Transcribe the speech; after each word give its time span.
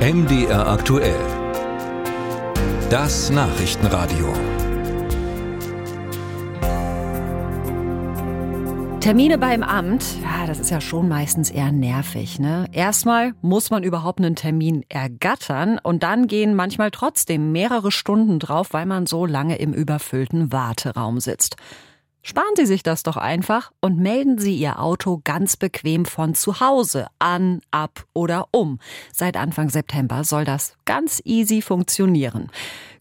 MDR 0.00 0.66
aktuell. 0.66 1.20
Das 2.88 3.28
Nachrichtenradio. 3.28 4.32
Termine 9.00 9.36
beim 9.36 9.62
Amt, 9.62 10.02
ja, 10.22 10.46
das 10.46 10.58
ist 10.58 10.70
ja 10.70 10.80
schon 10.80 11.06
meistens 11.06 11.50
eher 11.50 11.70
nervig. 11.70 12.38
Ne? 12.38 12.64
Erstmal 12.72 13.34
muss 13.42 13.68
man 13.68 13.82
überhaupt 13.82 14.20
einen 14.20 14.36
Termin 14.36 14.86
ergattern 14.88 15.78
und 15.82 16.02
dann 16.02 16.28
gehen 16.28 16.54
manchmal 16.54 16.90
trotzdem 16.90 17.52
mehrere 17.52 17.92
Stunden 17.92 18.38
drauf, 18.38 18.68
weil 18.72 18.86
man 18.86 19.04
so 19.04 19.26
lange 19.26 19.56
im 19.56 19.74
überfüllten 19.74 20.50
Warteraum 20.50 21.20
sitzt. 21.20 21.56
Sparen 22.22 22.54
Sie 22.54 22.66
sich 22.66 22.82
das 22.82 23.02
doch 23.02 23.16
einfach 23.16 23.72
und 23.80 23.98
melden 23.98 24.38
Sie 24.38 24.54
Ihr 24.54 24.78
Auto 24.78 25.20
ganz 25.24 25.56
bequem 25.56 26.04
von 26.04 26.34
zu 26.34 26.60
Hause 26.60 27.06
an, 27.18 27.60
ab 27.70 28.04
oder 28.12 28.48
um. 28.50 28.78
Seit 29.12 29.36
Anfang 29.36 29.70
September 29.70 30.22
soll 30.24 30.44
das 30.44 30.74
ganz 30.84 31.22
easy 31.24 31.62
funktionieren. 31.62 32.50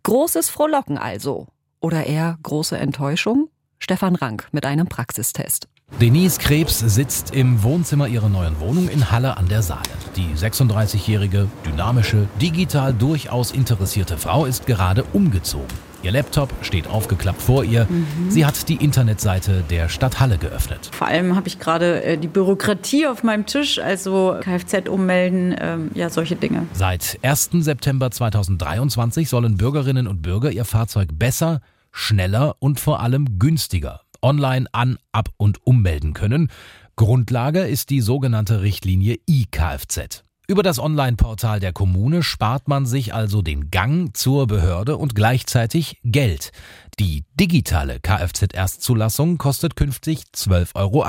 Großes 0.04 0.50
Frohlocken 0.50 0.98
also. 0.98 1.48
Oder 1.82 2.06
eher 2.06 2.38
große 2.44 2.78
Enttäuschung? 2.78 3.50
Stefan 3.78 4.16
Rank 4.16 4.48
mit 4.52 4.66
einem 4.66 4.88
Praxistest. 4.88 5.68
Denise 6.00 6.38
Krebs 6.38 6.80
sitzt 6.80 7.34
im 7.34 7.62
Wohnzimmer 7.64 8.08
ihrer 8.08 8.30
neuen 8.30 8.60
Wohnung 8.60 8.88
in 8.88 9.12
Halle 9.12 9.36
an 9.38 9.50
der 9.50 9.64
Saale. 9.64 9.82
Die 10.16 10.36
36-jährige, 10.36 11.50
dynamische, 11.66 12.28
digital 12.42 12.94
durchaus 12.94 13.52
interessierte 13.52 14.18
Frau 14.18 14.46
ist 14.46 14.66
gerade 14.66 15.04
umgezogen. 15.14 15.89
Ihr 16.02 16.12
Laptop 16.12 16.54
steht 16.62 16.88
aufgeklappt 16.88 17.42
vor 17.42 17.64
ihr. 17.64 17.86
Mhm. 17.86 18.30
Sie 18.30 18.46
hat 18.46 18.70
die 18.70 18.76
Internetseite 18.76 19.64
der 19.70 19.90
Stadt 19.90 20.20
Halle 20.20 20.38
geöffnet. 20.38 20.90
Vor 20.94 21.08
allem 21.08 21.36
habe 21.36 21.48
ich 21.48 21.60
gerade 21.60 22.04
äh, 22.04 22.18
die 22.18 22.28
Bürokratie 22.28 23.06
auf 23.06 23.24
meinem 23.24 23.46
Tisch, 23.46 23.80
also 23.80 24.38
Kfz 24.40 24.88
ummelden, 24.88 25.56
ähm, 25.60 25.92
ja, 25.96 26.10
solche 26.10 26.38
Dinge. 26.38 26.68
Seit 26.74 27.20
1. 27.22 27.50
September 27.60 28.12
2023 28.12 29.28
sollen 29.28 29.58
Bürgerinnen 29.58 30.08
und 30.08 30.22
Bürger 30.22 30.52
ihr 30.52 30.66
Fahrzeug 30.66 31.10
besser, 31.14 31.60
schneller 31.92 32.56
und 32.60 32.80
vor 32.80 33.02
allem 33.02 33.38
günstiger 33.38 34.02
online 34.22 34.68
an, 34.72 34.98
ab 35.12 35.30
und 35.38 35.66
ummelden 35.66 36.14
können. 36.14 36.50
Grundlage 36.96 37.62
ist 37.62 37.90
die 37.90 38.02
sogenannte 38.02 38.62
Richtlinie 38.62 39.18
IKFZ. 39.26 40.24
Über 40.50 40.64
das 40.64 40.80
Online-Portal 40.80 41.60
der 41.60 41.74
Kommune 41.74 42.24
spart 42.24 42.68
man 42.68 42.88
sich 42.88 43.14
also 43.14 43.44
den 43.44 43.70
Gang 43.70 44.18
zur 44.18 44.48
Behörde 44.48 44.98
und 44.98 45.14
gleichzeitig 45.14 46.00
Geld. 46.04 46.52
Die 46.98 47.24
digitale 47.40 48.00
Kfz-Erstzulassung 48.00 49.38
kostet 49.38 49.76
künftig 49.76 50.24
12,80 50.36 50.74
Euro 50.74 51.06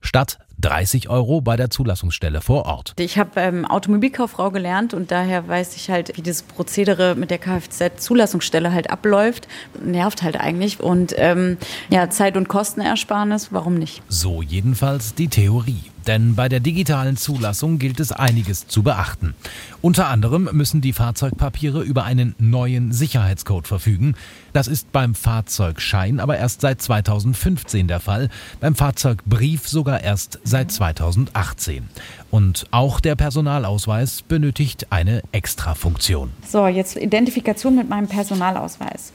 statt 0.00 0.38
30 0.60 1.08
Euro 1.08 1.40
bei 1.40 1.56
der 1.56 1.70
Zulassungsstelle 1.70 2.40
vor 2.40 2.66
Ort. 2.66 2.94
Ich 2.98 3.18
habe 3.18 3.40
ähm, 3.40 3.64
Automobilkauffrau 3.64 4.50
gelernt 4.50 4.94
und 4.94 5.10
daher 5.10 5.46
weiß 5.46 5.76
ich 5.76 5.90
halt, 5.90 6.16
wie 6.16 6.22
dieses 6.22 6.42
Prozedere 6.42 7.14
mit 7.14 7.30
der 7.30 7.38
Kfz-Zulassungsstelle 7.38 8.72
halt 8.72 8.90
abläuft. 8.90 9.48
Nervt 9.82 10.22
halt 10.22 10.38
eigentlich. 10.38 10.80
Und 10.80 11.14
ähm, 11.16 11.58
ja, 11.90 12.10
Zeit- 12.10 12.36
und 12.36 12.48
Kostenersparnis, 12.48 13.48
warum 13.52 13.74
nicht? 13.74 14.02
So 14.08 14.42
jedenfalls 14.42 15.14
die 15.14 15.28
Theorie. 15.28 15.82
Denn 16.06 16.34
bei 16.34 16.48
der 16.48 16.60
digitalen 16.60 17.18
Zulassung 17.18 17.78
gilt 17.78 18.00
es 18.00 18.12
einiges 18.12 18.66
zu 18.66 18.82
beachten. 18.82 19.34
Unter 19.82 20.08
anderem 20.08 20.48
müssen 20.52 20.80
die 20.80 20.94
Fahrzeugpapiere 20.94 21.82
über 21.82 22.04
einen 22.04 22.34
neuen 22.38 22.92
Sicherheitscode 22.92 23.68
verfügen. 23.68 24.14
Das 24.54 24.68
ist 24.68 24.90
beim 24.90 25.14
Fahrzeugschein 25.14 26.18
aber 26.18 26.38
erst 26.38 26.62
seit 26.62 26.80
2015 26.80 27.88
der 27.88 28.00
Fall, 28.00 28.28
beim 28.60 28.74
Fahrzeugbrief 28.74 29.68
sogar 29.68 30.02
erst 30.02 30.38
seit 30.48 30.72
2018. 30.72 31.88
Und 32.30 32.66
auch 32.70 33.00
der 33.00 33.16
Personalausweis 33.16 34.22
benötigt 34.22 34.88
eine 34.90 35.22
Extrafunktion. 35.32 36.30
So, 36.46 36.66
jetzt 36.66 36.96
Identifikation 36.96 37.76
mit 37.76 37.88
meinem 37.88 38.08
Personalausweis. 38.08 39.12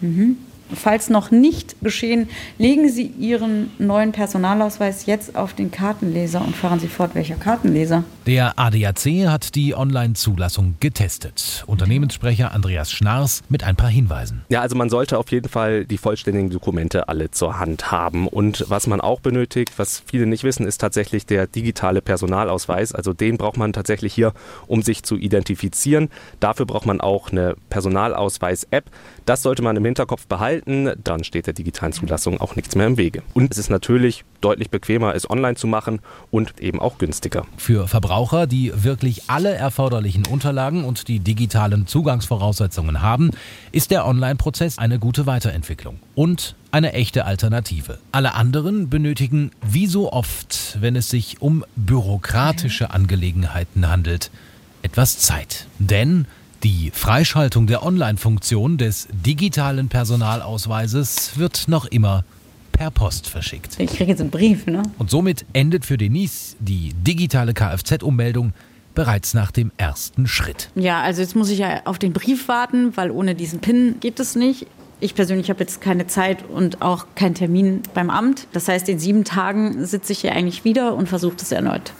Mhm. 0.00 0.36
Falls 0.74 1.10
noch 1.10 1.30
nicht 1.30 1.76
geschehen, 1.80 2.28
legen 2.58 2.88
Sie 2.88 3.06
Ihren 3.06 3.70
neuen 3.78 4.10
Personalausweis 4.10 5.06
jetzt 5.06 5.36
auf 5.36 5.54
den 5.54 5.70
Kartenleser 5.70 6.40
und 6.40 6.56
fahren 6.56 6.80
Sie 6.80 6.88
fort. 6.88 7.14
Welcher 7.14 7.36
Kartenleser? 7.36 8.02
Der 8.26 8.58
ADAC 8.58 9.28
hat 9.28 9.54
die 9.54 9.76
Online-Zulassung 9.76 10.74
getestet. 10.80 11.62
Unternehmenssprecher 11.68 12.52
Andreas 12.52 12.90
Schnars 12.90 13.42
mit 13.48 13.62
ein 13.62 13.76
paar 13.76 13.88
Hinweisen. 13.88 14.42
Ja, 14.48 14.60
also 14.60 14.74
man 14.74 14.90
sollte 14.90 15.18
auf 15.18 15.30
jeden 15.30 15.48
Fall 15.48 15.84
die 15.84 15.98
vollständigen 15.98 16.50
Dokumente 16.50 17.08
alle 17.08 17.30
zur 17.30 17.60
Hand 17.60 17.92
haben. 17.92 18.26
Und 18.26 18.64
was 18.68 18.88
man 18.88 19.00
auch 19.00 19.20
benötigt, 19.20 19.72
was 19.76 20.02
viele 20.04 20.26
nicht 20.26 20.42
wissen, 20.42 20.66
ist 20.66 20.78
tatsächlich 20.78 21.26
der 21.26 21.46
digitale 21.46 22.02
Personalausweis. 22.02 22.92
Also 22.92 23.12
den 23.12 23.36
braucht 23.38 23.56
man 23.56 23.72
tatsächlich 23.72 24.12
hier, 24.12 24.32
um 24.66 24.82
sich 24.82 25.04
zu 25.04 25.16
identifizieren. 25.16 26.08
Dafür 26.40 26.66
braucht 26.66 26.86
man 26.86 27.00
auch 27.00 27.30
eine 27.30 27.54
Personalausweis-App. 27.70 28.86
Das 29.26 29.42
sollte 29.42 29.62
man 29.62 29.76
im 29.76 29.84
Hinterkopf 29.84 30.26
behalten 30.26 30.55
halten, 30.56 30.92
dann 31.02 31.24
steht 31.24 31.46
der 31.46 31.54
digitalen 31.54 31.92
Zulassung 31.92 32.40
auch 32.40 32.56
nichts 32.56 32.74
mehr 32.74 32.86
im 32.86 32.96
Wege. 32.96 33.22
Und 33.34 33.52
es 33.52 33.58
ist 33.58 33.70
natürlich 33.70 34.24
deutlich 34.40 34.70
bequemer, 34.70 35.14
es 35.14 35.28
online 35.28 35.56
zu 35.56 35.66
machen 35.66 36.00
und 36.30 36.60
eben 36.60 36.80
auch 36.80 36.98
günstiger. 36.98 37.46
Für 37.56 37.88
Verbraucher, 37.88 38.46
die 38.46 38.72
wirklich 38.74 39.24
alle 39.28 39.54
erforderlichen 39.54 40.26
Unterlagen 40.26 40.84
und 40.84 41.08
die 41.08 41.20
digitalen 41.20 41.86
Zugangsvoraussetzungen 41.86 43.02
haben, 43.02 43.30
ist 43.72 43.90
der 43.90 44.06
Online-Prozess 44.06 44.78
eine 44.78 44.98
gute 44.98 45.26
Weiterentwicklung 45.26 45.98
und 46.14 46.54
eine 46.70 46.92
echte 46.92 47.24
Alternative. 47.24 47.98
Alle 48.12 48.34
anderen 48.34 48.90
benötigen, 48.90 49.50
wie 49.62 49.86
so 49.86 50.12
oft, 50.12 50.78
wenn 50.80 50.96
es 50.96 51.08
sich 51.08 51.40
um 51.40 51.64
bürokratische 51.76 52.90
Angelegenheiten 52.90 53.88
handelt, 53.88 54.30
etwas 54.82 55.18
Zeit. 55.18 55.66
Denn 55.78 56.26
die 56.66 56.90
Freischaltung 56.92 57.68
der 57.68 57.84
Online-Funktion 57.84 58.76
des 58.76 59.06
digitalen 59.12 59.88
Personalausweises 59.88 61.38
wird 61.38 61.68
noch 61.68 61.84
immer 61.84 62.24
per 62.72 62.90
Post 62.90 63.28
verschickt. 63.28 63.78
Ich 63.78 63.90
kriege 63.90 64.10
jetzt 64.10 64.20
einen 64.20 64.30
Brief, 64.30 64.66
ne? 64.66 64.82
Und 64.98 65.08
somit 65.08 65.46
endet 65.52 65.86
für 65.86 65.96
Denise 65.96 66.56
die 66.58 66.92
digitale 66.94 67.54
Kfz-Ummeldung 67.54 68.52
bereits 68.96 69.32
nach 69.32 69.52
dem 69.52 69.70
ersten 69.76 70.26
Schritt. 70.26 70.70
Ja, 70.74 71.02
also 71.02 71.22
jetzt 71.22 71.36
muss 71.36 71.50
ich 71.50 71.60
ja 71.60 71.82
auf 71.84 72.00
den 72.00 72.12
Brief 72.12 72.48
warten, 72.48 72.96
weil 72.96 73.12
ohne 73.12 73.36
diesen 73.36 73.60
PIN 73.60 74.00
geht 74.00 74.18
es 74.18 74.34
nicht. 74.34 74.66
Ich 74.98 75.14
persönlich 75.14 75.50
habe 75.50 75.60
jetzt 75.60 75.80
keine 75.80 76.08
Zeit 76.08 76.44
und 76.48 76.82
auch 76.82 77.06
keinen 77.14 77.36
Termin 77.36 77.82
beim 77.94 78.10
Amt. 78.10 78.48
Das 78.52 78.66
heißt, 78.66 78.88
in 78.88 78.98
sieben 78.98 79.22
Tagen 79.22 79.86
sitze 79.86 80.10
ich 80.10 80.18
hier 80.18 80.32
eigentlich 80.32 80.64
wieder 80.64 80.96
und 80.96 81.08
versuche 81.08 81.36
es 81.40 81.52
erneut. 81.52 81.92